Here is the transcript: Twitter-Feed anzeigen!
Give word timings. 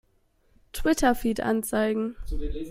Twitter-Feed 0.73 1.41
anzeigen! 1.41 2.15